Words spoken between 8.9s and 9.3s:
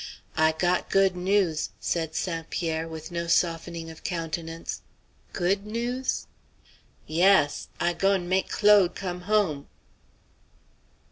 come